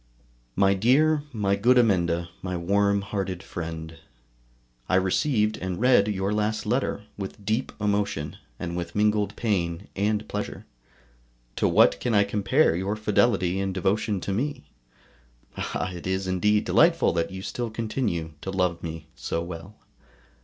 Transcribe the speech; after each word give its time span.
MY 0.55 0.73
DEAR, 0.73 1.23
MY 1.31 1.55
GOOD 1.57 1.77
AMENDA, 1.77 2.29
MY 2.41 2.57
WARM 2.57 3.01
HEARTED 3.03 3.43
FRIEND, 3.43 3.99
I 4.89 4.95
received 4.95 5.57
and 5.57 5.79
read 5.79 6.07
your 6.07 6.33
last 6.33 6.65
letter 6.65 7.03
with 7.19 7.45
deep 7.45 7.71
emotion, 7.79 8.37
and 8.57 8.75
with 8.75 8.95
mingled 8.95 9.35
pain 9.35 9.89
and 9.95 10.27
pleasure. 10.27 10.65
To 11.57 11.67
what 11.67 11.99
can 11.99 12.15
I 12.15 12.23
compare 12.23 12.73
your 12.75 12.95
fidelity 12.95 13.59
and 13.59 13.75
devotion 13.75 14.19
to 14.21 14.33
me? 14.33 14.63
Ah! 15.55 15.91
it 15.93 16.07
is 16.07 16.25
indeed 16.25 16.63
delightful 16.65 17.13
that 17.13 17.29
you 17.29 17.43
still 17.43 17.69
continue 17.69 18.33
to 18.41 18.49
love 18.49 18.81
me 18.81 19.05
so 19.13 19.43
well. 19.43 19.75